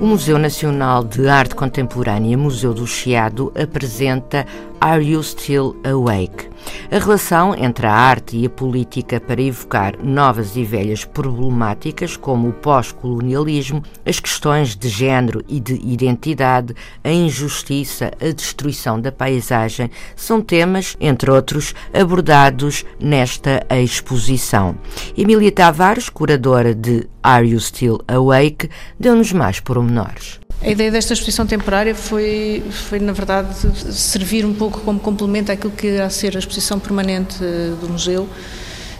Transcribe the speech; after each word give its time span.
O 0.00 0.06
Museu 0.06 0.38
Nacional 0.38 1.02
de 1.02 1.28
Arte 1.28 1.56
Contemporânea, 1.56 2.38
Museu 2.38 2.72
do 2.72 2.86
Chiado, 2.86 3.52
apresenta 3.60 4.46
Are 4.80 5.04
You 5.04 5.20
Still 5.24 5.74
Awake? 5.82 6.48
A 6.90 6.98
relação 6.98 7.54
entre 7.54 7.86
a 7.86 7.92
arte 7.92 8.34
e 8.34 8.46
a 8.46 8.50
política 8.50 9.20
para 9.20 9.42
evocar 9.42 10.02
novas 10.02 10.56
e 10.56 10.64
velhas 10.64 11.04
problemáticas 11.04 12.16
como 12.16 12.48
o 12.48 12.52
pós-colonialismo, 12.52 13.82
as 14.06 14.18
questões 14.18 14.74
de 14.74 14.88
género 14.88 15.44
e 15.46 15.60
de 15.60 15.74
identidade, 15.74 16.74
a 17.04 17.10
injustiça, 17.10 18.10
a 18.18 18.32
destruição 18.32 18.98
da 18.98 19.12
paisagem, 19.12 19.90
são 20.16 20.40
temas, 20.40 20.96
entre 20.98 21.30
outros, 21.30 21.74
abordados 21.92 22.86
nesta 22.98 23.66
exposição. 23.68 24.74
Emília 25.14 25.52
Tavares, 25.52 26.08
curadora 26.08 26.74
de 26.74 27.06
Are 27.22 27.46
You 27.46 27.60
Still 27.60 28.00
Awake, 28.08 28.70
deu-nos 28.98 29.30
mais 29.30 29.60
pormenores. 29.60 30.40
A 30.60 30.68
ideia 30.68 30.90
desta 30.90 31.12
exposição 31.12 31.46
temporária 31.46 31.94
foi, 31.94 32.64
foi, 32.68 32.98
na 32.98 33.12
verdade, 33.12 33.54
servir 33.92 34.44
um 34.44 34.52
pouco 34.52 34.80
como 34.80 34.98
complemento 34.98 35.52
àquilo 35.52 35.72
que 35.72 35.86
irá 35.86 36.10
ser 36.10 36.34
a 36.34 36.38
exposição 36.38 36.80
permanente 36.80 37.38
eh, 37.40 37.74
do 37.80 37.88
museu, 37.88 38.28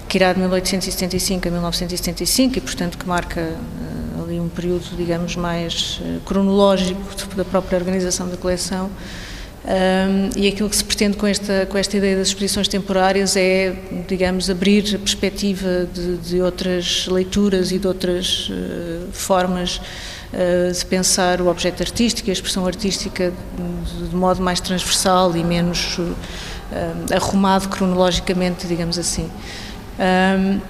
que 0.09 0.19
irá 0.19 0.33
de 0.33 0.39
1875 0.39 1.49
a 1.49 1.51
1975 1.51 2.59
e, 2.59 2.61
portanto, 2.61 2.97
que 2.97 3.07
marca 3.07 3.41
uh, 3.41 4.23
ali 4.23 4.39
um 4.39 4.49
período, 4.49 4.97
digamos, 4.97 5.35
mais 5.35 6.01
uh, 6.01 6.21
cronológico 6.21 7.03
da 7.35 7.45
própria 7.45 7.77
organização 7.77 8.29
da 8.29 8.37
coleção. 8.37 8.89
Um, 9.65 10.31
e 10.35 10.49
aquilo 10.49 10.71
que 10.71 10.77
se 10.77 10.85
pretende 10.85 11.17
com 11.17 11.27
esta, 11.27 11.67
com 11.67 11.77
esta 11.77 11.97
ideia 11.97 12.17
das 12.17 12.29
exposições 12.29 12.69
temporárias 12.69 13.37
é, 13.37 13.75
digamos, 14.07 14.49
abrir 14.49 14.95
a 14.95 14.99
perspectiva 14.99 15.87
de, 15.93 16.17
de 16.17 16.41
outras 16.41 17.07
leituras 17.07 17.71
e 17.71 17.79
de 17.79 17.87
outras 17.87 18.49
uh, 18.49 19.09
formas 19.13 19.79
uh, 20.33 20.73
de 20.73 20.87
pensar 20.87 21.43
o 21.43 21.49
objeto 21.49 21.83
artístico 21.83 22.29
e 22.29 22.31
a 22.31 22.33
expressão 22.33 22.67
artística 22.67 23.31
de, 23.31 24.09
de 24.09 24.17
modo 24.17 24.41
mais 24.41 24.61
transversal 24.61 25.37
e 25.37 25.45
menos 25.45 25.99
uh, 25.99 26.15
arrumado 27.15 27.69
cronologicamente, 27.69 28.67
digamos 28.67 28.99
assim. 28.99 29.29
Um, 29.99 30.61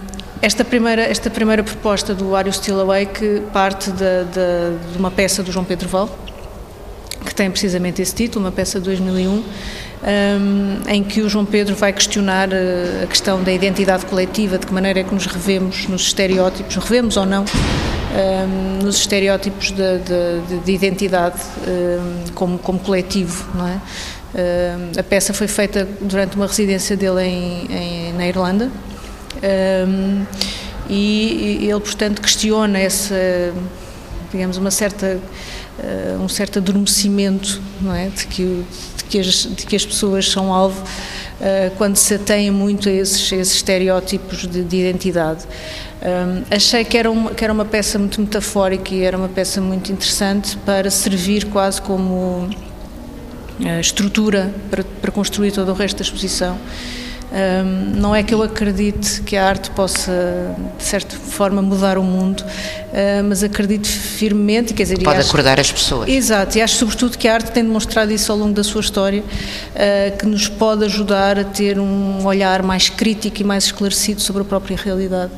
esta 0.40 0.64
primeira, 0.64 1.02
esta 1.02 1.28
primeira 1.28 1.62
proposta 1.62 2.14
do 2.14 2.34
Are 2.34 2.52
Still 2.52 2.80
Awake 2.80 3.42
parte 3.52 3.90
de, 3.90 4.96
uma 4.96 5.10
peça 5.10 5.42
do 5.42 5.50
João 5.50 5.64
Pedro 5.64 5.88
Val, 5.88 6.08
tem 7.38 7.50
precisamente 7.50 8.02
esse 8.02 8.12
título, 8.12 8.44
uma 8.44 8.50
peça 8.50 8.80
de 8.80 8.84
2001, 8.86 9.30
um, 9.30 9.44
em 10.88 11.04
que 11.04 11.20
o 11.20 11.28
João 11.28 11.44
Pedro 11.44 11.76
vai 11.76 11.92
questionar 11.92 12.48
a 12.52 13.06
questão 13.06 13.42
da 13.44 13.52
identidade 13.52 14.04
coletiva, 14.06 14.58
de 14.58 14.66
que 14.66 14.74
maneira 14.74 15.00
é 15.00 15.04
que 15.04 15.14
nos 15.14 15.26
revemos 15.26 15.86
nos 15.86 16.02
estereótipos, 16.02 16.74
revemos 16.74 17.16
ou 17.16 17.24
não, 17.24 17.44
um, 17.44 18.84
nos 18.84 18.96
estereótipos 18.96 19.70
de, 19.70 19.98
de, 19.98 20.58
de 20.64 20.72
identidade 20.72 21.40
um, 21.66 22.32
como, 22.34 22.58
como 22.58 22.78
coletivo, 22.80 23.46
não 23.54 23.68
é? 23.68 23.80
A 24.98 25.02
peça 25.02 25.32
foi 25.32 25.48
feita 25.48 25.88
durante 26.00 26.36
uma 26.36 26.46
residência 26.46 26.96
dele 26.96 27.22
em, 27.22 27.66
em 27.72 28.12
na 28.12 28.28
Irlanda 28.28 28.70
e 30.88 31.58
ele, 31.62 31.80
portanto, 31.80 32.20
questiona 32.20 32.78
essa, 32.78 33.14
digamos, 34.30 34.56
uma 34.56 34.70
certa, 34.70 35.18
uh, 35.78 36.22
um 36.22 36.28
certo 36.28 36.58
adormecimento, 36.58 37.60
não 37.80 37.94
é? 37.94 38.08
De 38.08 38.26
que, 38.26 38.64
de 38.96 39.04
que, 39.04 39.18
as, 39.18 39.48
de 39.54 39.66
que 39.66 39.76
as 39.76 39.84
pessoas 39.84 40.28
são 40.30 40.52
alvo 40.52 40.82
uh, 40.82 41.74
quando 41.76 41.96
se 41.96 42.14
atêm 42.14 42.50
muito 42.50 42.88
a 42.88 42.92
esses, 42.92 43.32
esses 43.32 43.54
estereótipos 43.54 44.46
de, 44.46 44.62
de 44.62 44.76
identidade. 44.76 45.44
Um, 46.00 46.44
achei 46.54 46.84
que 46.84 46.96
era, 46.96 47.10
uma, 47.10 47.32
que 47.32 47.42
era 47.42 47.52
uma 47.52 47.64
peça 47.64 47.98
muito 47.98 48.20
metafórica 48.20 48.94
e 48.94 49.02
era 49.02 49.16
uma 49.16 49.28
peça 49.28 49.60
muito 49.60 49.90
interessante 49.90 50.56
para 50.58 50.90
servir 50.90 51.46
quase 51.46 51.82
como 51.82 52.48
estrutura 53.80 54.54
para, 54.70 54.84
para 54.84 55.10
construir 55.10 55.50
todo 55.50 55.70
o 55.70 55.74
resto 55.74 55.96
da 55.96 56.02
exposição. 56.02 56.56
Um, 57.30 58.00
não 58.00 58.14
é 58.14 58.22
que 58.22 58.32
eu 58.32 58.42
acredite 58.42 59.20
que 59.20 59.36
a 59.36 59.46
arte 59.46 59.70
possa, 59.70 60.54
de 60.78 60.84
certa 60.84 61.14
forma, 61.16 61.60
mudar 61.60 61.98
o 61.98 62.02
mundo, 62.02 62.42
mas 63.26 63.42
acredito 63.42 63.86
firmemente. 63.86 64.72
Quer 64.74 64.84
dizer, 64.84 64.98
Pode 65.02 65.18
acho, 65.18 65.28
acordar 65.28 65.60
as 65.60 65.70
pessoas. 65.70 66.08
Exato, 66.08 66.58
e 66.58 66.62
acho 66.62 66.76
sobretudo 66.76 67.18
que 67.18 67.28
a 67.28 67.34
arte 67.34 67.50
tem 67.52 67.62
demonstrado 67.62 68.12
isso 68.12 68.30
ao 68.32 68.38
longo 68.38 68.54
da 68.54 68.64
sua 68.64 68.80
história, 68.80 69.22
uh, 69.22 70.16
que 70.16 70.26
nos 70.26 70.48
pode 70.48 70.84
ajudar 70.84 71.38
a 71.38 71.44
ter 71.44 71.78
um 71.78 72.24
olhar 72.24 72.62
mais 72.62 72.88
crítico 72.88 73.40
e 73.40 73.44
mais 73.44 73.64
esclarecido 73.64 74.20
sobre 74.20 74.42
a 74.42 74.44
própria 74.44 74.76
realidade. 74.76 75.32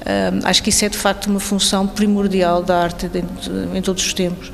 Uh, 0.00 0.40
acho 0.44 0.62
que 0.62 0.70
isso 0.70 0.84
é 0.84 0.88
de 0.88 0.96
facto 0.96 1.26
uma 1.26 1.40
função 1.40 1.86
primordial 1.86 2.62
da 2.62 2.82
arte 2.82 3.10
em, 3.74 3.82
todos 3.82 4.04
os 4.06 4.14
tempos 4.14 4.50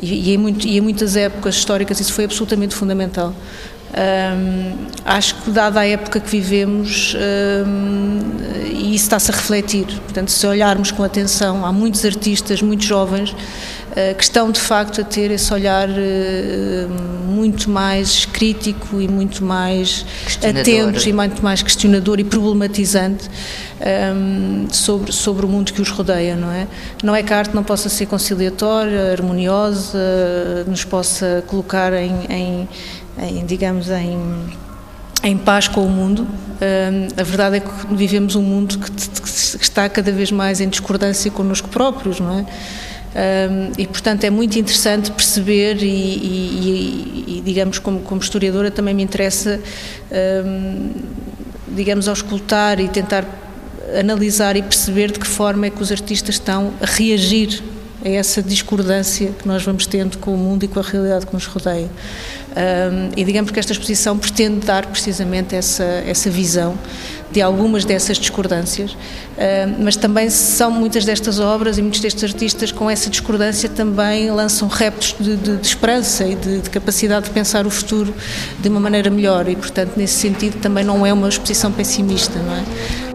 e, 0.00 0.34
em 0.34 0.80
muitas 0.80 1.14
épocas 1.14 1.54
históricas 1.54 2.00
isso 2.00 2.12
foi 2.12 2.24
absolutamente 2.24 2.74
fundamental. 2.74 3.32
Um, 3.88 4.86
acho 5.04 5.34
que, 5.36 5.50
dada 5.50 5.80
a 5.80 5.86
época 5.86 6.20
que 6.20 6.28
vivemos, 6.28 7.16
um, 7.66 8.20
e 8.70 8.94
isso 8.94 9.04
está-se 9.04 9.30
a 9.30 9.34
refletir. 9.34 9.86
Portanto, 9.86 10.30
se 10.30 10.46
olharmos 10.46 10.90
com 10.90 11.02
atenção, 11.02 11.64
há 11.64 11.72
muitos 11.72 12.04
artistas, 12.04 12.60
muitos 12.60 12.86
jovens, 12.86 13.30
uh, 13.30 14.14
que 14.14 14.22
estão 14.22 14.50
de 14.50 14.60
facto 14.60 15.00
a 15.00 15.04
ter 15.04 15.30
esse 15.30 15.52
olhar 15.52 15.88
uh, 15.88 15.92
muito 17.26 17.70
mais 17.70 18.26
crítico 18.26 19.00
e 19.00 19.08
muito 19.08 19.42
mais 19.42 20.04
atentos 20.36 21.06
e 21.06 21.12
muito 21.12 21.42
mais 21.42 21.62
questionador 21.62 22.20
e 22.20 22.24
problematizante. 22.24 23.28
Um, 23.80 24.66
sobre, 24.72 25.12
sobre 25.12 25.46
o 25.46 25.48
mundo 25.48 25.72
que 25.72 25.80
os 25.80 25.88
rodeia, 25.88 26.34
não 26.34 26.50
é? 26.50 26.66
Não 27.00 27.14
é 27.14 27.22
que 27.22 27.32
a 27.32 27.38
arte 27.38 27.54
não 27.54 27.62
possa 27.62 27.88
ser 27.88 28.06
conciliatória, 28.06 29.12
harmoniosa, 29.12 29.96
nos 30.66 30.82
possa 30.82 31.44
colocar 31.46 31.92
em, 31.92 32.12
em 32.28 32.68
em, 33.20 33.44
digamos, 33.44 33.90
em, 33.90 34.18
em 35.22 35.36
paz 35.36 35.68
com 35.68 35.84
o 35.84 35.88
mundo. 35.88 36.26
a 37.16 37.22
verdade 37.22 37.56
é 37.56 37.60
que 37.60 37.94
vivemos 37.94 38.34
um 38.34 38.42
mundo 38.42 38.78
que, 38.78 38.90
que, 38.90 39.62
está 39.62 39.88
cada 39.88 40.12
vez 40.12 40.30
mais 40.30 40.60
em 40.60 40.68
discordância 40.68 41.30
connosco 41.30 41.68
próprios, 41.68 42.20
não 42.20 42.38
é? 42.38 42.46
e, 43.76 43.86
portanto, 43.86 44.24
é 44.24 44.30
muito 44.30 44.58
interessante 44.58 45.10
perceber, 45.10 45.82
e, 45.82 45.86
e, 45.86 47.38
e 47.38 47.42
digamos, 47.44 47.78
como, 47.78 48.00
como, 48.00 48.20
historiadora, 48.20 48.70
também 48.70 48.94
me 48.94 49.02
interessa, 49.02 49.60
digamos, 51.68 52.06
auscultar 52.06 52.78
e 52.80 52.88
tentar 52.88 53.24
analisar 53.98 54.56
e 54.56 54.62
perceber 54.62 55.10
de 55.10 55.18
que 55.18 55.26
forma 55.26 55.66
é 55.66 55.70
que 55.70 55.82
os 55.82 55.90
artistas 55.90 56.34
estão 56.34 56.72
a 56.80 56.86
reagir 56.86 57.62
a 58.04 58.08
essa 58.08 58.42
discordância 58.42 59.30
que 59.30 59.46
nós 59.46 59.62
vamos 59.64 59.86
tendo 59.86 60.18
com 60.18 60.34
o 60.34 60.36
mundo 60.36 60.64
e 60.64 60.68
com 60.68 60.78
a 60.78 60.82
realidade 60.82 61.26
que 61.26 61.34
nos 61.34 61.46
rodeia. 61.46 61.88
Um, 62.48 63.10
e 63.16 63.24
digamos 63.24 63.50
que 63.50 63.58
esta 63.60 63.72
exposição 63.72 64.18
pretende 64.18 64.66
dar 64.66 64.86
precisamente 64.86 65.54
essa, 65.54 65.84
essa 65.84 66.30
visão 66.30 66.76
de 67.30 67.42
algumas 67.42 67.84
dessas 67.84 68.16
discordâncias, 68.16 68.92
um, 68.92 69.84
mas 69.84 69.96
também 69.96 70.30
são 70.30 70.70
muitas 70.70 71.04
destas 71.04 71.38
obras 71.38 71.76
e 71.76 71.82
muitos 71.82 72.00
destes 72.00 72.24
artistas 72.24 72.72
com 72.72 72.88
essa 72.88 73.10
discordância 73.10 73.68
também 73.68 74.30
lançam 74.30 74.66
reptos 74.66 75.14
de, 75.20 75.36
de, 75.36 75.56
de 75.58 75.66
esperança 75.66 76.26
e 76.26 76.34
de, 76.34 76.60
de, 76.60 76.70
capacidade 76.70 77.26
de 77.26 77.32
pensar 77.32 77.66
o 77.66 77.70
futuro 77.70 78.14
de 78.58 78.68
uma 78.68 78.80
maneira 78.80 79.10
melhor 79.10 79.48
e, 79.48 79.54
portanto, 79.54 79.92
nesse 79.96 80.14
sentido 80.14 80.58
também 80.60 80.82
não 80.82 81.04
é 81.04 81.12
uma 81.12 81.28
exposição 81.28 81.70
pessimista, 81.70 82.38
não 82.40 82.54
é? 82.54 83.07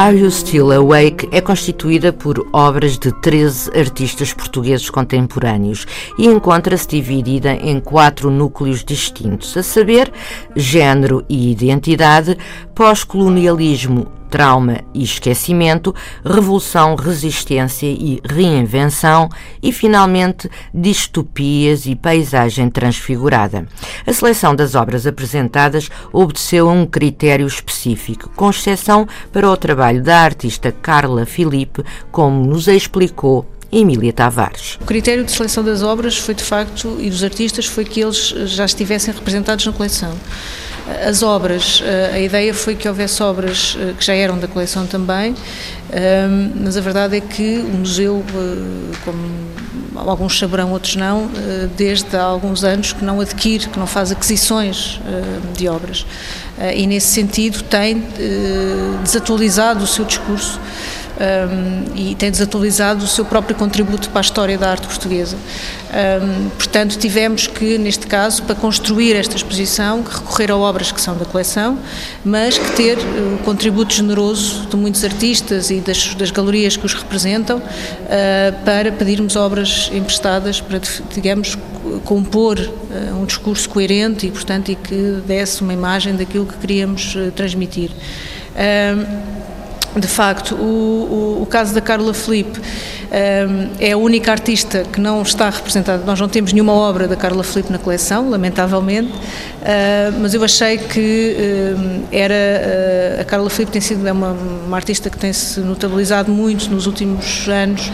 Are 0.00 0.16
You 0.16 0.30
Still 0.30 0.72
Awake 0.72 1.28
é 1.30 1.42
constituída 1.42 2.10
por 2.10 2.48
obras 2.54 2.98
de 2.98 3.12
13 3.20 3.78
artistas 3.78 4.32
portugueses 4.32 4.88
contemporâneos 4.88 5.86
e 6.16 6.24
encontra-se 6.26 6.88
dividida 6.88 7.52
em 7.52 7.78
quatro 7.78 8.30
núcleos 8.30 8.82
distintos, 8.82 9.54
a 9.58 9.62
saber, 9.62 10.10
género 10.56 11.22
e 11.28 11.52
identidade, 11.52 12.38
pós-colonialismo 12.74 14.19
trauma 14.30 14.80
e 14.94 15.02
esquecimento, 15.02 15.94
revolução, 16.24 16.94
resistência 16.94 17.86
e 17.86 18.20
reinvenção 18.24 19.28
e, 19.62 19.72
finalmente, 19.72 20.48
distopias 20.72 21.84
e 21.86 21.96
paisagem 21.96 22.70
transfigurada. 22.70 23.66
A 24.06 24.12
seleção 24.12 24.54
das 24.54 24.74
obras 24.74 25.06
apresentadas 25.06 25.90
obedeceu 26.12 26.70
a 26.70 26.72
um 26.72 26.86
critério 26.86 27.46
específico, 27.46 28.30
com 28.36 28.50
exceção 28.50 29.06
para 29.32 29.50
o 29.50 29.56
trabalho 29.56 30.02
da 30.02 30.20
artista 30.20 30.70
Carla 30.70 31.26
Filipe, 31.26 31.84
como 32.10 32.46
nos 32.46 32.68
explicou 32.68 33.46
Emília 33.72 34.12
Tavares. 34.12 34.78
O 34.80 34.84
critério 34.84 35.24
de 35.24 35.30
seleção 35.30 35.62
das 35.62 35.82
obras 35.82 36.16
foi, 36.16 36.34
de 36.34 36.42
facto, 36.42 36.96
e 37.00 37.08
dos 37.08 37.22
artistas, 37.22 37.66
foi 37.66 37.84
que 37.84 38.00
eles 38.00 38.34
já 38.46 38.64
estivessem 38.64 39.14
representados 39.14 39.64
na 39.64 39.72
coleção. 39.72 40.12
As 41.06 41.22
obras, 41.22 41.82
eh, 41.84 42.10
a 42.14 42.20
ideia 42.20 42.52
foi 42.52 42.74
que 42.74 42.88
houvesse 42.88 43.22
obras 43.22 43.76
eh, 43.78 43.94
que 43.96 44.04
já 44.04 44.14
eram 44.14 44.38
da 44.38 44.48
coleção 44.48 44.86
também, 44.86 45.36
ehm, 45.92 46.52
mas 46.56 46.76
a 46.76 46.80
verdade 46.80 47.16
é 47.16 47.20
que 47.20 47.58
o 47.58 47.78
museu, 47.78 48.24
eh, 48.28 48.96
como 49.04 49.20
alguns 49.94 50.38
saberão, 50.38 50.72
outros 50.72 50.96
não, 50.96 51.30
desde 51.76 52.16
há 52.16 52.22
alguns 52.22 52.64
anos 52.64 52.92
que 52.92 53.04
não 53.04 53.20
adquire, 53.20 53.68
que 53.68 53.78
não 53.78 53.86
faz 53.86 54.10
aquisições 54.10 54.98
de 55.54 55.68
obras. 55.68 56.06
E 56.74 56.86
nesse 56.86 57.08
sentido 57.08 57.62
tem 57.64 58.02
desatualizado 59.02 59.84
o 59.84 59.86
seu 59.86 60.04
discurso 60.06 60.58
um, 61.20 61.94
e 61.94 62.14
tem 62.14 62.30
desatualizado 62.30 63.04
o 63.04 63.06
seu 63.06 63.24
próprio 63.24 63.54
contributo 63.54 64.08
para 64.08 64.20
a 64.20 64.22
história 64.22 64.56
da 64.56 64.70
arte 64.70 64.86
portuguesa. 64.86 65.36
Um, 65.90 66.48
portanto, 66.50 66.96
tivemos 66.96 67.46
que, 67.46 67.76
neste 67.76 68.06
caso, 68.06 68.42
para 68.44 68.54
construir 68.54 69.14
esta 69.14 69.36
exposição, 69.36 70.02
recorrer 70.02 70.50
a 70.50 70.56
obras 70.56 70.90
que 70.90 71.00
são 71.00 71.16
da 71.16 71.24
coleção, 71.24 71.78
mas 72.24 72.56
que 72.56 72.72
ter 72.72 72.98
o 72.98 73.34
uh, 73.34 73.38
contributo 73.44 73.92
generoso 73.92 74.66
de 74.66 74.76
muitos 74.76 75.04
artistas 75.04 75.70
e 75.70 75.80
das, 75.80 76.14
das 76.14 76.30
galerias 76.30 76.76
que 76.76 76.86
os 76.86 76.94
representam 76.94 77.58
uh, 77.58 77.62
para 78.64 78.90
pedirmos 78.90 79.36
obras 79.36 79.90
emprestadas 79.92 80.60
para, 80.60 80.80
digamos, 81.12 81.58
compor 82.04 82.58
uh, 82.58 83.20
um 83.20 83.26
discurso 83.26 83.68
coerente 83.68 84.26
e, 84.26 84.30
portanto, 84.30 84.70
e 84.70 84.76
que 84.76 85.22
desse 85.26 85.60
uma 85.60 85.72
imagem 85.72 86.14
daquilo 86.16 86.46
que 86.46 86.56
queríamos 86.56 87.14
uh, 87.14 87.30
transmitir. 87.32 87.90
Um, 88.50 89.50
de 89.96 90.06
facto, 90.06 90.54
o, 90.54 91.38
o, 91.38 91.42
o, 91.42 91.46
caso 91.46 91.74
da 91.74 91.80
Carla 91.80 92.14
Felipe 92.14 92.60
um, 92.60 93.70
é 93.80 93.90
a 93.90 93.96
única 93.96 94.30
artista 94.30 94.84
que 94.84 95.00
não 95.00 95.22
está 95.22 95.50
representada. 95.50 96.04
Nós 96.04 96.20
não 96.20 96.28
temos 96.28 96.52
nenhuma 96.52 96.72
obra 96.72 97.08
da 97.08 97.16
Carla 97.16 97.42
Felipe 97.42 97.72
na 97.72 97.78
coleção, 97.78 98.30
lamentavelmente, 98.30 99.10
uh, 99.10 100.20
mas 100.20 100.32
eu 100.32 100.44
achei 100.44 100.78
que 100.78 101.36
uh, 101.36 102.06
era. 102.12 102.34
Uh, 102.34 103.20
a 103.20 103.24
Carla 103.24 103.50
Felipe 103.50 103.72
tem 103.72 103.80
sido 103.80 104.06
é 104.06 104.12
uma, 104.12 104.30
uma, 104.30 104.76
artista 104.76 105.10
que 105.10 105.18
tem 105.18 105.32
se 105.32 105.58
notabilizado 105.60 106.30
muito 106.30 106.70
nos 106.70 106.86
últimos 106.86 107.48
anos, 107.48 107.90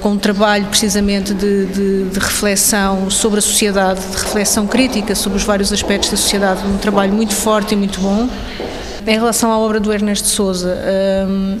com 0.00 0.10
um 0.10 0.18
trabalho 0.18 0.66
precisamente 0.66 1.34
de, 1.34 1.66
de, 1.66 2.04
de 2.04 2.18
reflexão 2.18 3.10
sobre 3.10 3.38
a 3.38 3.42
sociedade, 3.42 4.00
de 4.00 4.16
reflexão 4.16 4.66
crítica 4.66 5.14
sobre 5.14 5.38
os 5.38 5.44
vários 5.44 5.72
aspectos 5.72 6.10
da 6.10 6.16
sociedade, 6.16 6.60
um 6.66 6.78
trabalho 6.78 7.12
muito 7.12 7.34
forte 7.34 7.72
e 7.72 7.76
muito 7.76 8.00
bom. 8.00 8.28
Em 9.06 9.18
relação 9.18 9.52
à 9.52 9.58
obra 9.58 9.78
do 9.78 9.92
Ernesto 9.92 10.28
Souza, 10.28 10.78
um, 11.28 11.60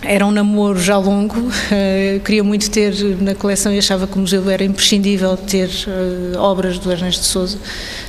era 0.00 0.24
um 0.24 0.30
namoro 0.30 0.78
já 0.78 0.96
longo, 0.96 1.40
uh, 1.40 2.20
queria 2.24 2.44
muito 2.44 2.70
ter 2.70 2.94
na 3.20 3.34
coleção 3.34 3.72
e 3.72 3.78
achava 3.78 4.06
que 4.06 4.16
o 4.16 4.20
museu 4.20 4.48
era 4.48 4.62
imprescindível 4.62 5.36
ter 5.36 5.68
uh, 5.68 6.38
obras 6.38 6.78
do 6.78 6.92
Ernesto 6.92 7.24
Souza. 7.24 7.58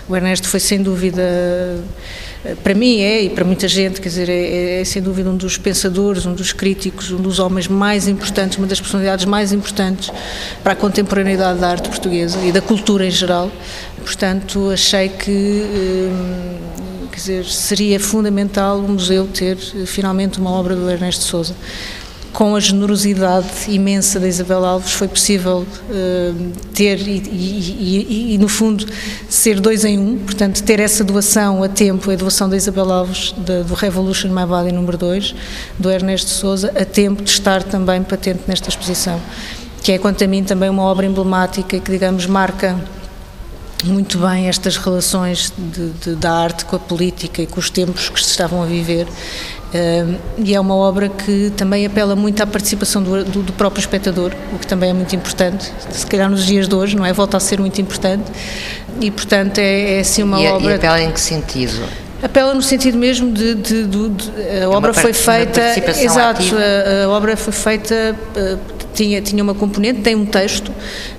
O 0.08 0.16
Ernesto 0.16 0.48
foi 0.48 0.60
sem 0.60 0.84
dúvida, 0.84 1.24
uh, 1.24 2.56
para 2.58 2.76
mim 2.76 3.00
é 3.00 3.24
e 3.24 3.30
para 3.32 3.44
muita 3.44 3.68
gente, 3.68 4.00
quer 4.00 4.10
dizer, 4.10 4.30
é, 4.30 4.82
é, 4.82 4.86
sem 4.86 5.02
dúvida 5.02 5.32
um 5.32 5.36
dos 5.36 5.58
pensadores, 5.58 6.28
um 6.28 6.36
dos 6.36 6.54
críticos, 6.54 7.12
um 7.12 7.18
dos 7.18 7.40
homens 7.40 7.68
mais 7.68 8.08
importantes, 8.08 8.60
uma 8.60 8.68
das 8.68 8.80
personalidades 8.80 9.26
mais 9.26 9.52
importantes 9.52 10.12
para 10.62 10.74
a 10.74 10.76
contemporaneidade 10.76 11.60
da 11.60 11.70
arte 11.70 11.90
portuguesa 11.90 12.38
e 12.46 12.52
da 12.52 12.62
cultura 12.62 13.04
em 13.08 13.12
geral. 13.12 13.52
Portanto, 14.04 14.70
achei 14.70 15.10
que 15.10 15.32
hum, 15.32 16.76
Quer 17.16 17.20
dizer, 17.20 17.46
seria 17.46 17.98
fundamental 17.98 18.78
o 18.78 18.90
museu 18.90 19.26
ter 19.26 19.58
eh, 19.58 19.86
finalmente 19.86 20.38
uma 20.38 20.52
obra 20.52 20.76
do 20.76 20.90
Ernesto 20.92 21.24
Souza. 21.24 21.56
Com 22.34 22.58
a 22.58 22.60
generosidade 22.60 23.48
imensa 23.70 24.20
da 24.20 24.28
Isabel 24.28 24.66
Alves, 24.66 24.92
foi 24.92 25.08
possível 25.08 25.60
uh, 25.66 26.52
ter 26.74 27.00
e, 27.00 27.24
e, 27.32 28.06
e, 28.10 28.36
e, 28.36 28.38
no 28.38 28.50
fundo, 28.50 28.86
ser 29.30 29.62
dois 29.62 29.86
em 29.86 29.98
um. 29.98 30.18
Portanto, 30.18 30.62
ter 30.62 30.82
essa 30.82 31.06
doação 31.06 31.64
a 31.64 31.70
tempo, 31.70 32.12
a 32.12 32.16
doação 32.18 32.50
da 32.50 32.58
Isabel 32.58 32.92
Alves, 32.92 33.32
do 33.32 33.74
Revolution 33.74 34.28
My 34.28 34.46
Body 34.46 34.74
número 34.74 34.98
2, 34.98 35.34
do 35.80 35.90
Ernesto 35.90 36.30
Souza, 36.30 36.74
a 36.76 36.84
tempo 36.84 37.24
de 37.24 37.30
estar 37.30 37.64
também 37.64 38.04
patente 38.04 38.42
nesta 38.46 38.68
exposição. 38.68 39.22
Que 39.82 39.94
é, 39.94 39.98
quanto 39.98 40.22
a 40.22 40.28
mim, 40.28 40.44
também 40.44 40.70
uma 40.70 40.84
obra 40.84 41.06
emblemática 41.06 41.80
que, 41.80 41.92
digamos, 41.92 42.26
marca 42.26 42.78
muito 43.84 44.18
bem 44.18 44.48
estas 44.48 44.78
relações 44.78 45.54
de, 45.58 45.90
de, 45.90 46.16
da 46.16 46.32
arte 46.32 46.66
com 46.66 46.76
a 46.76 46.80
política 46.80 47.42
e 47.42 47.48
com 47.48 47.60
os 47.60 47.70
tempos 47.70 48.10
que 48.10 48.20
se 48.24 48.30
estavam 48.30 48.64
a 48.64 48.66
viver. 48.66 49.08
E 50.38 50.56
é 50.56 50.60
uma 50.60 50.76
obra 50.76 51.10
que 51.10 51.52
também 51.58 51.86
apela 51.86 52.16
muito 52.16 52.42
à 52.42 52.48
participação 52.48 53.04
do, 53.04 53.26
do, 53.26 53.44
do, 53.44 53.54
próprio 53.54 53.82
espectador, 53.82 54.32
o 54.54 54.60
que 54.60 54.66
também 54.66 54.92
é 54.92 54.94
muito 54.94 55.14
importante, 55.16 55.70
se 55.92 56.06
calhar 56.08 56.30
nos 56.30 56.46
dias 56.46 56.68
de 56.68 56.76
hoje, 56.76 56.96
não 56.96 57.06
é? 57.06 57.12
Volta 57.12 57.36
a 57.36 57.40
ser 57.42 57.60
muito 57.60 57.82
importante. 57.82 58.24
E, 59.02 59.12
portanto, 59.12 59.58
é, 59.58 59.98
é 59.98 60.00
assim 60.00 60.24
uma 60.24 60.42
e, 60.42 60.48
obra. 60.48 60.72
E 60.72 60.76
apela 60.76 61.02
em 61.02 61.12
que 61.12 61.20
sentido? 61.20 61.84
Apela 62.24 62.54
no 62.54 62.62
sentido 62.62 62.98
mesmo 62.98 63.32
de, 63.34 63.56
de, 63.56 63.84
de, 63.86 64.10
de 64.10 64.32
a 64.42 64.64
é 64.64 64.68
obra 64.68 64.94
foi 64.94 65.12
feita, 65.12 65.62
exato, 66.02 66.42
a, 66.56 67.06
a, 67.06 67.10
obra 67.10 67.36
foi 67.36 67.52
feita 67.52 68.16
uh, 68.36 68.75
tinha, 68.96 69.22
tinha 69.22 69.44
uma 69.44 69.54
componente, 69.54 70.02
tem 70.02 70.16
um 70.16 70.26
texto 70.26 70.72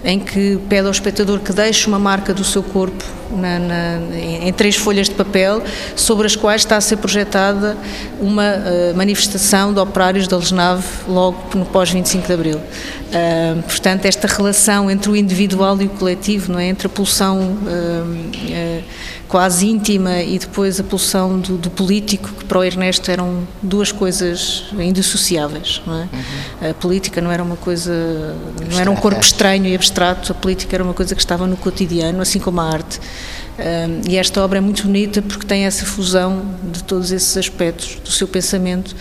em 0.05 0.19
que 0.19 0.59
pede 0.69 0.87
ao 0.87 0.91
espectador 0.91 1.39
que 1.41 1.53
deixe 1.53 1.87
uma 1.87 1.99
marca 1.99 2.33
do 2.35 2.43
seu 2.43 2.63
corpo 2.63 3.05
na, 3.31 3.59
na, 3.59 4.17
em, 4.17 4.53
três 4.53 4.77
folhas 4.77 5.09
de 5.09 5.15
papel, 5.15 5.63
sobre 5.95 6.27
as 6.27 6.37
quais 6.37 6.63
está 6.63 6.77
a 6.77 6.81
ser 6.81 6.97
projetada 6.97 7.77
uma 8.21 8.55
uh, 8.55 8.97
manifestação 8.97 9.73
de 9.73 9.81
operários 9.81 10.29
da 10.29 10.37
Lesnave 10.37 10.87
logo 11.09 11.39
no 11.55 11.65
pós-25 11.67 12.27
de 12.27 12.33
Abril. 12.33 12.59
Uh, 12.59 13.63
portanto, 13.63 14.05
esta 14.05 14.27
relação 14.27 14.91
entre 14.91 15.11
o 15.11 15.17
individual 15.17 15.81
e 15.81 15.87
o 15.87 15.91
coletivo, 15.91 16.53
não 16.53 16.59
é? 16.59 16.67
entre 16.67 16.87
a 16.87 16.91
pulsão 16.91 17.41
uh, 17.41 18.85
quase 19.29 19.67
íntima 19.67 20.23
e 20.23 20.39
depois 20.39 20.79
a 20.79 20.85
pulsão 20.85 21.39
do, 21.39 21.57
do, 21.57 21.71
político, 21.71 22.29
que 22.33 22.45
para 22.45 22.59
o 22.59 22.65
Ernesto 22.65 23.11
eram 23.11 23.47
duas 23.63 23.91
coisas 23.91 24.65
indissociáveis. 24.79 25.83
Não 25.87 25.95
é? 25.95 26.01
Uhum. 26.01 26.71
A 26.71 26.75
política 26.75 27.21
não 27.21 27.31
era 27.31 27.43
uma 27.43 27.57
coisa, 27.57 27.93
não 28.71 28.79
era 28.79 28.91
um 28.91 28.97
corpo 28.97 29.21
estranho 29.21 29.67
e 29.67 29.75
abstrato, 29.75 30.33
a 30.33 30.35
política 30.35 30.77
era 30.77 30.85
uma 30.85 30.95
coisa 30.95 31.15
que 31.15 31.21
estava 31.21 31.47
no 31.47 31.57
cotidiano, 31.57 32.21
assim 32.21 32.39
como 32.39 32.61
a 32.61 32.65
arte. 32.65 33.01
E 34.07 34.17
esta 34.17 34.43
obra 34.43 34.59
é 34.59 34.61
muito 34.61 34.83
bonita 34.83 35.23
porque 35.23 35.47
tem 35.47 35.65
essa 35.65 35.87
fusão 35.87 36.45
de 36.73 36.85
todos 36.85 37.11
esses 37.11 37.37
aspectos 37.37 37.97
do 38.05 38.11
seu 38.11 38.29
pensamento 38.29 38.95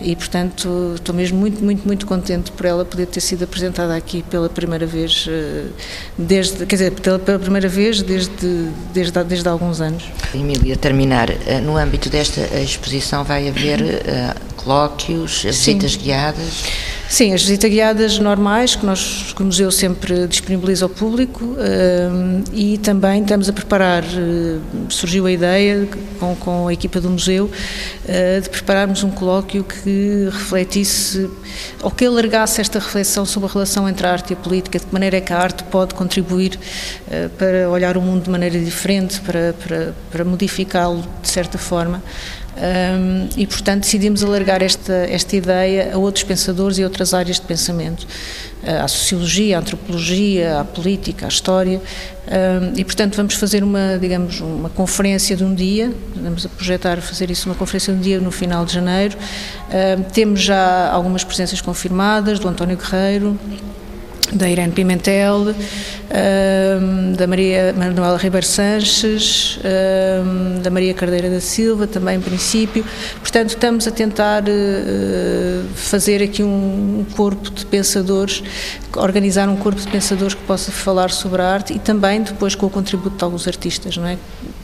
e, 0.00 0.16
portanto, 0.16 0.92
estou 0.96 1.14
mesmo 1.14 1.38
muito, 1.38 1.62
muito, 1.64 1.86
muito 1.86 2.06
contente 2.06 2.50
por 2.50 2.66
ela 2.66 2.84
poder 2.84 3.06
ter 3.06 3.20
sido 3.20 3.44
apresentada 3.44 3.96
aqui 3.96 4.22
pela 4.22 4.48
primeira 4.48 4.84
vez, 4.84 5.26
eh, 5.28 5.66
desde, 6.18 6.66
quer 6.66 6.76
dizer, 6.76 6.92
pela, 6.92 7.18
primeira 7.38 7.68
vez 7.68 8.02
desde, 8.02 8.68
desde, 8.92 9.24
desde 9.24 9.48
há 9.48 9.52
alguns 9.52 9.80
anos. 9.80 10.04
Emília, 10.34 10.76
terminar, 10.76 11.30
eh, 11.30 11.60
no 11.60 11.76
âmbito 11.76 12.10
desta 12.10 12.40
exposição 12.60 13.24
vai 13.24 13.48
haver 13.48 13.80
uh, 13.80 14.54
colóquios, 14.56 15.42
visitas 15.44 15.96
guiadas? 15.96 16.64
Sim, 17.12 17.34
as 17.34 17.42
visitas 17.42 17.70
guiadas 17.70 18.18
normais 18.18 18.74
que, 18.74 18.86
nós, 18.86 19.34
que 19.36 19.42
o 19.42 19.44
museu 19.44 19.70
sempre 19.70 20.26
disponibiliza 20.26 20.86
ao 20.86 20.88
público 20.88 21.44
uh, 21.44 22.44
e 22.54 22.78
também 22.78 23.20
estamos 23.20 23.50
a 23.50 23.52
preparar, 23.52 24.02
uh, 24.02 24.62
surgiu 24.88 25.26
a 25.26 25.30
ideia 25.30 25.86
com, 26.18 26.34
com 26.34 26.68
a 26.68 26.72
equipa 26.72 27.02
do 27.02 27.10
museu 27.10 27.50
uh, 27.50 28.40
de 28.40 28.48
prepararmos 28.48 29.04
um 29.04 29.10
colóquio 29.10 29.62
que 29.62 30.30
refletisse 30.32 31.28
ou 31.82 31.90
que 31.90 32.06
alargasse 32.06 32.62
esta 32.62 32.78
reflexão 32.78 33.26
sobre 33.26 33.46
a 33.46 33.52
relação 33.52 33.86
entre 33.86 34.06
a 34.06 34.10
arte 34.10 34.30
e 34.30 34.32
a 34.32 34.36
política, 34.36 34.78
de 34.78 34.86
que 34.86 34.92
maneira 34.94 35.18
é 35.18 35.20
que 35.20 35.34
a 35.34 35.38
arte 35.38 35.64
pode 35.64 35.92
contribuir 35.94 36.58
para 37.36 37.68
olhar 37.68 37.98
o 37.98 38.00
mundo 38.00 38.24
de 38.24 38.30
maneira 38.30 38.58
diferente, 38.58 39.20
para, 39.20 39.54
para, 39.62 39.94
para 40.10 40.24
modificá-lo 40.24 41.04
de 41.20 41.28
certa 41.28 41.58
forma. 41.58 42.02
Um, 42.54 43.28
e, 43.36 43.46
portanto, 43.46 43.80
decidimos 43.80 44.22
alargar 44.22 44.62
esta, 44.62 44.92
esta 44.92 45.36
ideia 45.36 45.94
a 45.94 45.98
outros 45.98 46.22
pensadores 46.22 46.78
e 46.78 46.84
outras 46.84 47.14
áreas 47.14 47.40
de 47.40 47.46
pensamento, 47.46 48.06
à 48.62 48.86
sociologia, 48.86 49.56
à 49.56 49.60
antropologia, 49.60 50.60
à 50.60 50.64
política, 50.64 51.24
à 51.24 51.28
história. 51.28 51.80
Um, 52.28 52.78
e, 52.78 52.84
portanto, 52.84 53.16
vamos 53.16 53.34
fazer 53.34 53.64
uma, 53.64 53.98
digamos, 53.98 54.40
uma 54.40 54.68
conferência 54.68 55.36
de 55.36 55.42
um 55.42 55.54
dia, 55.54 55.92
vamos 56.14 56.46
a 56.46 56.48
projetar 56.48 57.00
fazer 57.00 57.30
isso 57.30 57.48
uma 57.48 57.54
conferência 57.54 57.92
de 57.92 57.98
um 57.98 58.02
dia 58.02 58.20
no 58.20 58.30
final 58.30 58.64
de 58.64 58.74
janeiro. 58.74 59.16
Um, 59.18 60.02
temos 60.02 60.42
já 60.42 60.90
algumas 60.90 61.24
presenças 61.24 61.60
confirmadas 61.60 62.38
do 62.38 62.46
António 62.48 62.76
Guerreiro, 62.76 63.38
da 64.32 64.48
Irene 64.48 64.72
Pimentel, 64.72 65.54
da 67.16 67.26
Maria 67.26 67.72
Manuela 67.72 68.18
Ribeiro 68.18 68.46
Sanches, 68.46 69.58
da 70.62 70.70
Maria 70.70 70.92
Cardeira 70.92 71.30
da 71.30 71.40
Silva, 71.40 71.86
também 71.86 72.16
em 72.16 72.20
princípio. 72.20 72.84
Portanto, 73.20 73.50
estamos 73.50 73.86
a 73.86 73.90
tentar 73.90 74.42
uh, 74.42 75.68
fazer 75.74 76.22
aqui 76.22 76.42
um 76.42 77.04
corpo 77.16 77.50
de 77.50 77.64
pensadores, 77.66 78.42
organizar 78.96 79.48
um 79.48 79.56
corpo 79.56 79.80
de 79.80 79.88
pensadores 79.88 80.34
que 80.34 80.42
possa 80.42 80.70
falar 80.70 81.10
sobre 81.10 81.40
a 81.40 81.46
arte 81.46 81.72
e 81.72 81.78
também 81.78 82.22
depois 82.22 82.54
com 82.54 82.66
o 82.66 82.70
contributo 82.70 83.16
de 83.16 83.24
alguns 83.24 83.48
artistas, 83.48 83.96
não 83.96 84.06
é? 84.06 84.18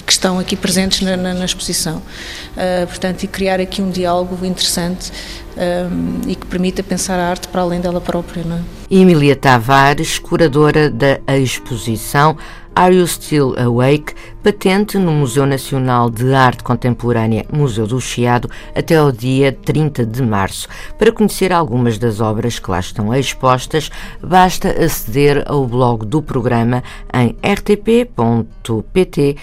que 0.05 0.13
estão 0.13 0.39
aqui 0.39 0.57
presentes 0.57 1.03
na, 1.03 1.19
na, 1.19 1.35
na 1.35 1.45
exposição. 1.45 1.99
Uh, 1.99 2.87
portanto, 2.87 3.25
e 3.25 3.27
criar 3.27 3.61
aqui 3.61 3.83
um 3.83 3.91
diálogo 3.91 4.45
interessante 4.47 5.13
um, 5.59 6.31
e 6.31 6.35
que 6.35 6.47
permita 6.47 6.83
pensar 6.83 7.19
a 7.19 7.29
arte 7.29 7.49
para 7.49 7.61
além 7.61 7.79
dela 7.79 8.01
própria. 8.01 8.43
Não 8.43 8.57
é? 8.57 8.61
Emília 8.91 9.37
Tavares, 9.37 10.19
curadora 10.19 10.89
da 10.89 11.21
exposição 11.39 12.37
Are 12.75 12.95
You 12.95 13.07
Still 13.07 13.55
Awake, 13.59 14.15
patente 14.43 14.99
no 14.99 15.11
Museu 15.11 15.45
Nacional 15.45 16.09
de 16.09 16.33
Arte 16.33 16.63
Contemporânea 16.63 17.45
Museu 17.53 17.87
do 17.87 18.01
Chiado 18.01 18.49
até 18.75 18.97
ao 18.97 19.11
dia 19.11 19.53
30 19.53 20.07
de 20.07 20.23
março. 20.23 20.69
Para 20.97 21.11
conhecer 21.11 21.53
algumas 21.53 21.99
das 21.99 22.21
obras 22.21 22.59
que 22.59 22.71
lá 22.71 22.79
estão 22.79 23.13
expostas, 23.15 23.91
basta 24.23 24.71
aceder 24.71 25.43
ao 25.47 25.67
blog 25.67 26.07
do 26.07 26.23
programa 26.23 26.85
em 27.13 27.37
rtp.pt 27.43 29.37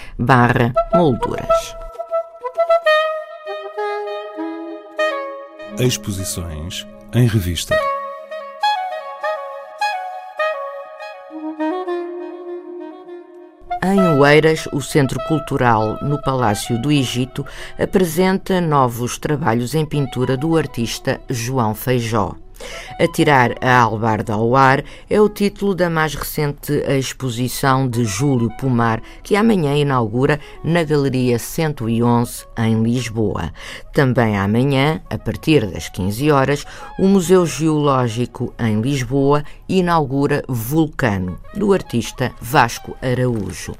molduras. 0.94 1.76
Exposições 5.78 6.86
em 7.12 7.26
revista. 7.26 7.76
Oeiras, 14.16 14.66
o 14.72 14.80
Centro 14.80 15.20
Cultural 15.28 15.98
no 16.00 16.20
Palácio 16.22 16.80
do 16.80 16.90
Egito 16.90 17.44
apresenta 17.78 18.60
novos 18.62 19.18
trabalhos 19.18 19.74
em 19.74 19.84
pintura 19.84 20.38
do 20.38 20.56
artista 20.56 21.20
João 21.28 21.74
Feijó. 21.74 22.34
Atirar 22.98 23.54
a 23.60 23.80
albarda 23.80 24.34
ao 24.34 24.56
ar 24.56 24.82
é 25.08 25.20
o 25.20 25.28
título 25.28 25.74
da 25.74 25.90
mais 25.90 26.14
recente 26.14 26.72
exposição 26.88 27.88
de 27.88 28.04
Júlio 28.04 28.50
Pomar, 28.58 29.02
que 29.22 29.36
amanhã 29.36 29.76
inaugura 29.76 30.40
na 30.64 30.82
Galeria 30.82 31.38
111, 31.38 32.44
em 32.58 32.82
Lisboa. 32.82 33.52
Também 33.92 34.36
amanhã, 34.36 35.00
a 35.10 35.18
partir 35.18 35.66
das 35.66 35.88
15 35.88 36.30
horas, 36.30 36.64
o 36.98 37.06
Museu 37.06 37.44
Geológico 37.44 38.54
em 38.58 38.80
Lisboa 38.80 39.44
inaugura 39.68 40.42
Vulcano, 40.48 41.38
do 41.54 41.72
artista 41.72 42.32
Vasco 42.40 42.96
Araújo. 43.02 43.74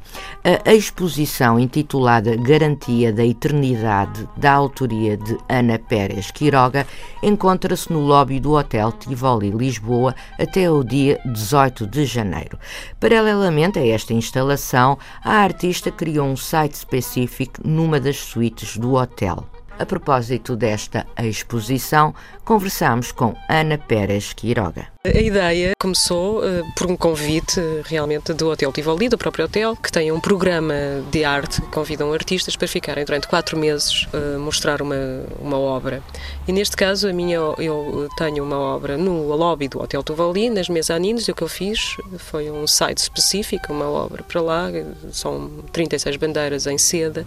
A 0.64 0.74
exposição 0.74 1.58
intitulada 1.58 2.36
Garantia 2.36 3.12
da 3.12 3.24
Eternidade, 3.24 4.28
da 4.36 4.52
autoria 4.52 5.16
de 5.16 5.36
Ana 5.48 5.78
Pérez 5.78 6.30
Quiroga, 6.30 6.86
encontra-se 7.22 7.92
no 7.92 8.00
lobby 8.00 8.40
do 8.40 8.52
Hotel 8.52 8.75
Tivoli 8.92 9.50
Lisboa 9.50 10.14
até 10.38 10.70
o 10.70 10.82
dia 10.82 11.20
18 11.24 11.86
de 11.86 12.04
janeiro. 12.04 12.58
Paralelamente 13.00 13.78
a 13.78 13.86
esta 13.86 14.12
instalação, 14.12 14.98
a 15.24 15.32
artista 15.32 15.90
criou 15.90 16.26
um 16.26 16.36
site 16.36 16.74
específico 16.74 17.60
numa 17.64 17.98
das 17.98 18.16
suítes 18.16 18.76
do 18.76 18.94
hotel. 18.94 19.46
A 19.78 19.84
propósito 19.84 20.56
desta 20.56 21.06
exposição, 21.22 22.14
conversamos 22.46 23.12
com 23.12 23.34
Ana 23.46 23.76
Pérez 23.76 24.32
Quiroga. 24.32 24.88
A 25.04 25.20
ideia 25.20 25.72
começou 25.78 26.38
uh, 26.38 26.64
por 26.74 26.90
um 26.90 26.96
convite 26.96 27.60
uh, 27.60 27.82
realmente 27.84 28.32
do 28.32 28.48
Hotel 28.48 28.72
Tivoli, 28.72 29.10
do 29.10 29.18
próprio 29.18 29.44
hotel, 29.44 29.76
que 29.76 29.92
tem 29.92 30.10
um 30.10 30.18
programa 30.18 30.74
de 31.10 31.24
arte, 31.24 31.60
convidam 31.60 32.10
artistas 32.10 32.56
para 32.56 32.66
ficarem 32.66 33.04
durante 33.04 33.28
quatro 33.28 33.58
meses 33.58 34.04
uh, 34.04 34.16
eh, 34.16 34.38
mostrar 34.38 34.80
uma, 34.80 34.96
uma 35.38 35.58
obra. 35.58 36.02
E 36.48 36.52
neste 36.52 36.74
caso, 36.74 37.06
a 37.06 37.12
minha, 37.12 37.36
eu 37.36 38.08
tenho 38.16 38.42
uma 38.42 38.58
obra 38.58 38.96
no 38.96 39.28
lobby 39.34 39.68
do 39.68 39.82
Hotel 39.82 40.02
Tivoli, 40.02 40.48
nas 40.48 40.70
mezaninos, 40.70 41.28
e 41.28 41.32
o 41.32 41.34
que 41.34 41.42
eu 41.42 41.48
fiz 41.48 41.96
foi 42.16 42.50
um 42.50 42.66
site 42.66 42.98
específico, 42.98 43.74
uma 43.74 43.88
obra 43.90 44.22
para 44.22 44.40
lá, 44.40 44.68
são 45.12 45.50
36 45.70 46.16
bandeiras 46.16 46.66
em 46.66 46.78
seda, 46.78 47.26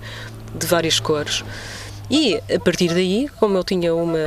de 0.55 0.65
várias 0.65 0.99
cores. 0.99 1.43
E 2.09 2.41
a 2.53 2.59
partir 2.59 2.87
daí, 2.87 3.29
como 3.39 3.55
eu 3.55 3.63
tinha 3.63 3.93
uma 3.93 4.17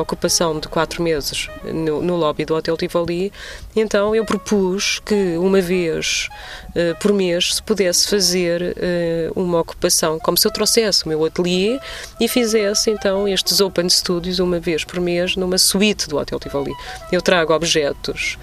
ocupação 0.00 0.58
de 0.58 0.68
quatro 0.68 1.02
meses 1.02 1.50
no, 1.64 2.00
no 2.00 2.16
lobby 2.16 2.46
do 2.46 2.54
Hotel 2.54 2.76
Tivoli, 2.78 3.30
então 3.76 4.14
eu 4.14 4.24
propus 4.24 5.00
que 5.00 5.36
uma 5.36 5.60
vez 5.60 6.28
uh, 6.70 6.98
por 6.98 7.12
mês 7.12 7.56
se 7.56 7.62
pudesse 7.62 8.08
fazer 8.08 8.62
uh, 8.62 9.40
uma 9.40 9.60
ocupação, 9.60 10.18
como 10.18 10.38
se 10.38 10.46
eu 10.46 10.50
trouxesse 10.50 11.04
o 11.04 11.08
meu 11.08 11.22
ateliê 11.24 11.78
e 12.18 12.26
fizesse 12.26 12.90
então 12.90 13.28
estes 13.28 13.60
open 13.60 13.88
studios 13.90 14.38
uma 14.38 14.58
vez 14.58 14.82
por 14.82 14.98
mês 14.98 15.36
numa 15.36 15.58
suíte 15.58 16.08
do 16.08 16.16
Hotel 16.16 16.40
Tivoli. 16.40 16.72
Eu 17.12 17.20
trago 17.20 17.52
objetos 17.52 18.38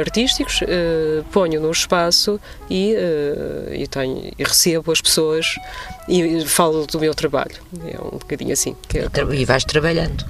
artísticos, 0.00 0.62
uh, 0.62 1.24
ponho 1.30 1.60
no 1.60 1.70
espaço 1.70 2.40
e, 2.70 2.94
uh, 2.94 3.74
e, 3.74 3.86
tenho, 3.86 4.32
e 4.38 4.42
recebo 4.42 4.90
as 4.90 5.00
pessoas 5.00 5.56
e 6.08 6.44
falo 6.46 6.86
do 6.86 6.98
meu 6.98 7.14
trabalho. 7.14 7.54
É 7.86 8.00
um 8.00 8.18
bocadinho 8.18 8.52
assim. 8.52 8.74
É 8.94 9.34
e, 9.34 9.44
vais 9.44 9.64
trabalhando? 9.64 10.24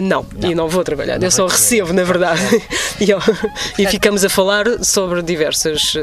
Não, 0.00 0.24
não, 0.36 0.50
e 0.50 0.54
não 0.54 0.68
vou 0.68 0.84
trabalhando, 0.84 1.22
não 1.22 1.26
eu 1.26 1.30
só 1.32 1.44
recebo, 1.48 1.92
na 1.92 2.04
verdade. 2.04 2.40
e, 3.00 3.10
eu, 3.10 3.18
e, 3.76 3.84
ficamos 3.88 4.24
a 4.24 4.28
falar 4.28 4.64
sobre 4.84 5.22
diversas. 5.22 5.94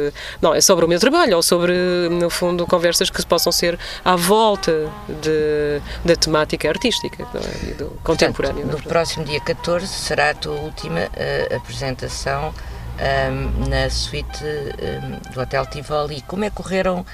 Não, 0.42 0.54
é 0.54 0.60
sobre 0.60 0.84
o 0.84 0.88
meu 0.88 1.00
trabalho, 1.00 1.38
ou 1.38 1.42
sobre, 1.42 1.74
no 2.10 2.30
fundo, 2.30 2.68
conversas 2.68 3.10
que 3.10 3.26
possam 3.26 3.54
ser 3.54 3.80
à 4.04 4.18
volta 4.18 4.92
de, 5.22 5.82
da 6.04 6.16
temática 6.16 6.68
artística 6.68 7.24
é? 7.24 7.70
e 7.70 7.74
do 7.74 7.86
contemporâneo. 8.04 8.64
Portanto, 8.64 8.84
no 8.84 8.90
próximo 8.90 9.24
dia 9.24 9.40
14 9.40 9.88
será 9.88 10.32
a 10.32 10.34
tua 10.34 10.56
última 10.56 11.00
uh, 11.00 11.56
apresentação 11.56 12.54
um, 13.00 13.70
na 13.70 13.90
suíte 13.90 14.44
um, 14.44 15.34
do 15.34 15.42
Hotel 15.42 15.66
Tivoli. 15.66 16.22
Como 16.22 16.44
é 16.44 16.50
que 16.50 16.56
correram 16.56 17.06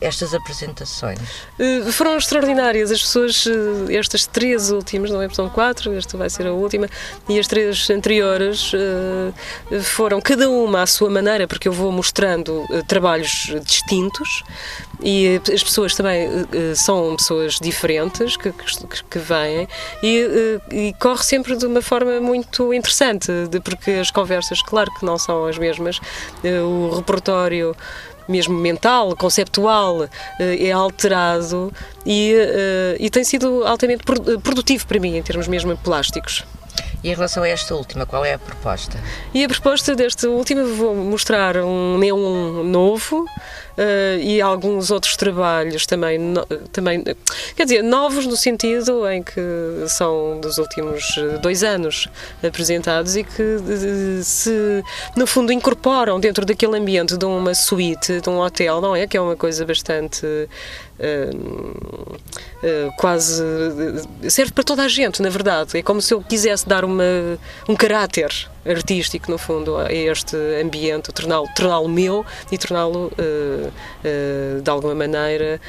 estas 0.00 0.34
apresentações? 0.34 1.18
Uh, 1.58 1.92
foram 1.92 2.16
extraordinárias. 2.16 2.90
As 2.90 3.00
pessoas, 3.00 3.46
uh, 3.46 3.90
estas 3.90 4.26
três 4.26 4.70
últimas, 4.70 5.10
não 5.10 5.20
é? 5.20 5.28
São 5.30 5.48
quatro, 5.48 5.92
esta 5.94 6.16
vai 6.16 6.30
ser 6.30 6.46
a 6.46 6.52
última, 6.52 6.88
e 7.28 7.38
as 7.38 7.46
três 7.46 7.88
anteriores 7.90 8.72
uh, 8.72 9.80
foram 9.82 10.20
cada 10.20 10.48
uma 10.48 10.82
à 10.82 10.86
sua 10.86 11.10
maneira, 11.10 11.46
porque 11.46 11.68
eu 11.68 11.72
vou 11.72 11.90
mostrando 11.90 12.64
trabalhos 12.86 13.54
distintos 13.64 14.42
e 15.02 15.40
as 15.52 15.62
pessoas 15.62 15.94
também 15.94 16.28
são 16.76 17.16
pessoas 17.16 17.58
diferentes 17.58 18.36
que, 18.36 18.52
que, 18.52 19.04
que 19.10 19.18
vêm 19.18 19.68
e, 20.02 20.60
e, 20.70 20.94
corre 20.98 21.22
sempre 21.22 21.56
de 21.56 21.66
uma 21.66 21.82
forma 21.82 22.20
muito 22.20 22.72
interessante, 22.72 23.30
de, 23.48 23.60
porque 23.60 23.90
as 23.92 24.10
conversas, 24.10 24.62
claro 24.62 24.90
que 24.94 25.04
não 25.04 25.18
são 25.18 25.46
as 25.46 25.58
mesmas, 25.58 26.00
o 26.44 26.94
repertório 26.96 27.76
mesmo 28.28 28.54
mental, 28.54 29.14
conceptual, 29.16 30.08
eh, 30.38 30.68
é 30.68 30.72
alterado 30.72 31.72
e, 32.04 32.34
eh, 32.34 32.96
e 32.98 33.10
tem 33.10 33.24
sido 33.24 33.64
altamente 33.66 34.04
produtivo 34.42 34.86
para 34.86 34.98
mim, 34.98 35.16
em 35.16 35.22
termos 35.22 35.48
mesmo 35.48 35.76
plásticos. 35.76 36.44
E 37.02 37.10
em 37.10 37.14
relação 37.14 37.42
a 37.42 37.48
esta 37.48 37.74
última, 37.74 38.06
qual 38.06 38.24
é 38.24 38.32
a 38.32 38.38
proposta? 38.38 38.98
E 39.34 39.44
a 39.44 39.48
proposta 39.48 39.94
desta 39.94 40.26
última, 40.28 40.64
vou 40.64 40.94
mostrar 40.94 41.54
um 41.58 41.98
neon 41.98 42.64
novo, 42.64 43.26
uh, 43.78 44.20
e 44.20 44.40
alguns 44.40 44.90
outros 44.90 45.16
trabalhos 45.16 45.86
também, 45.86 46.18
no, 46.18 46.44
também, 46.72 47.04
quer 47.56 47.64
dizer, 47.64 47.82
novos 47.82 48.26
no 48.26 48.36
sentido 48.36 49.08
em 49.08 49.22
que 49.22 49.40
são 49.88 50.40
dos 50.40 50.58
últimos 50.58 51.14
dois 51.42 51.62
anos 51.62 52.08
apresentados 52.42 53.16
e 53.16 53.24
que 53.24 53.58
se, 54.22 54.82
no 55.16 55.26
fundo, 55.26 55.52
incorporam 55.52 56.18
dentro 56.18 56.44
daquele 56.44 56.76
ambiente 56.76 57.16
de 57.16 57.24
uma 57.24 57.54
suíte, 57.54 58.20
de 58.20 58.28
um 58.28 58.38
hotel, 58.38 58.80
não 58.80 58.94
é? 58.94 59.06
Que 59.06 59.16
é 59.16 59.20
uma 59.20 59.36
coisa 59.36 59.64
bastante. 59.64 60.24
Uh, 60.96 62.16
uh, 62.62 62.92
quase 62.96 63.42
serve 64.28 64.52
para 64.52 64.62
toda 64.62 64.84
a 64.84 64.88
gente, 64.88 65.20
na 65.20 65.28
verdade. 65.28 65.76
É 65.76 65.82
como 65.82 66.00
se 66.00 66.14
eu 66.14 66.22
quisesse 66.22 66.68
dar 66.68 66.84
uma, 66.84 67.04
um 67.68 67.74
caráter 67.74 68.48
artístico, 68.66 69.30
no 69.30 69.38
fundo, 69.38 69.76
a 69.78 69.92
este 69.92 70.36
ambiente, 70.62 71.12
torná-lo 71.12 71.46
torná 71.54 71.80
meu 71.88 72.24
e 72.50 72.58
torná-lo, 72.58 73.06
uh, 73.06 73.68
uh, 73.68 74.62
de 74.62 74.70
alguma 74.70 74.94
maneira, 74.94 75.60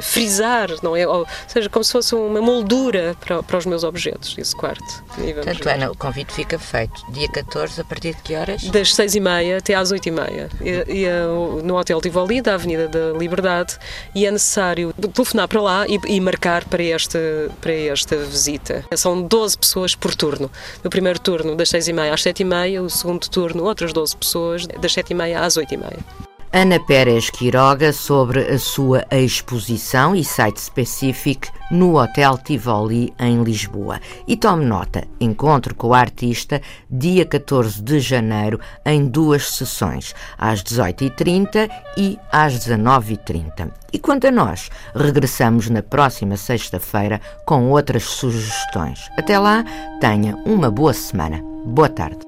frisar, 0.00 0.70
não 0.82 0.96
é? 0.96 1.06
Ou 1.06 1.26
seja, 1.46 1.68
como 1.68 1.84
se 1.84 1.92
fosse 1.92 2.14
uma 2.14 2.40
moldura 2.40 3.16
para, 3.20 3.42
para 3.42 3.58
os 3.58 3.66
meus 3.66 3.84
objetos, 3.84 4.34
esse 4.38 4.56
quarto. 4.56 5.04
Portanto, 5.34 5.66
Ana, 5.68 5.90
o 5.90 5.96
convite 5.96 6.32
fica 6.32 6.58
feito 6.58 7.04
dia 7.10 7.28
14, 7.30 7.80
a 7.80 7.84
partir 7.84 8.14
de 8.14 8.22
que 8.22 8.34
horas? 8.34 8.62
Das 8.64 8.94
6 8.94 9.16
e 9.16 9.20
meia 9.20 9.58
até 9.58 9.74
às 9.74 9.90
8 9.90 10.06
e 10.06 10.10
meia. 10.10 10.48
E, 10.60 11.04
e, 11.04 11.62
no 11.62 11.76
Hotel 11.76 12.00
Tivoli, 12.00 12.40
da 12.40 12.54
Avenida 12.54 12.88
da 12.88 13.18
Liberdade, 13.18 13.78
e 14.14 14.26
é 14.26 14.30
necessário 14.30 14.92
telefonar 15.12 15.48
para 15.48 15.60
lá 15.60 15.86
e, 15.86 15.98
e 16.06 16.20
marcar 16.20 16.64
para 16.64 16.82
esta, 16.82 17.18
para 17.60 17.72
esta 17.72 18.16
visita. 18.16 18.84
São 18.96 19.20
12 19.22 19.58
pessoas 19.58 19.94
por 19.94 20.14
turno. 20.14 20.50
No 20.82 20.90
primeiro 20.90 21.18
turno, 21.18 21.54
das 21.54 21.68
6 21.68 21.88
e 21.88 21.92
meia 21.92 22.14
às 22.14 22.22
7 22.22 22.38
7 22.38 22.42
e 22.42 22.44
meia, 22.44 22.82
o 22.82 22.90
segundo 22.90 23.28
turno, 23.28 23.64
outras 23.64 23.92
12 23.92 24.16
pessoas, 24.16 24.66
das 24.66 24.92
7 24.92 25.10
e 25.10 25.14
meia 25.14 25.40
às 25.40 25.56
8 25.56 25.74
e 25.74 25.76
meia. 25.76 26.27
Ana 26.52 26.80
Pérez 26.80 27.28
Quiroga 27.28 27.92
sobre 27.92 28.40
a 28.40 28.58
sua 28.58 29.04
exposição 29.10 30.16
e 30.16 30.24
site 30.24 30.56
específico 30.56 31.46
no 31.70 32.00
Hotel 32.00 32.38
Tivoli, 32.38 33.12
em 33.18 33.42
Lisboa. 33.42 34.00
E 34.26 34.34
tome 34.34 34.64
nota, 34.64 35.06
encontro 35.20 35.74
com 35.74 35.88
o 35.88 35.94
artista 35.94 36.62
dia 36.90 37.26
14 37.26 37.82
de 37.82 38.00
janeiro 38.00 38.58
em 38.84 39.06
duas 39.06 39.46
sessões, 39.50 40.14
às 40.38 40.62
18h30 40.62 41.70
e 41.98 42.18
às 42.32 42.54
19h30. 42.54 43.70
E 43.92 43.98
quanto 43.98 44.26
a 44.26 44.30
nós, 44.30 44.70
regressamos 44.94 45.68
na 45.68 45.82
próxima 45.82 46.36
sexta-feira 46.36 47.20
com 47.44 47.70
outras 47.70 48.04
sugestões. 48.04 49.10
Até 49.18 49.38
lá, 49.38 49.64
tenha 50.00 50.34
uma 50.46 50.70
boa 50.70 50.94
semana. 50.94 51.42
Boa 51.66 51.88
tarde. 51.88 52.27